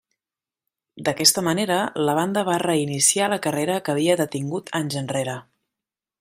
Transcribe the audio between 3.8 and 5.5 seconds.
que havia detingut anys enrere.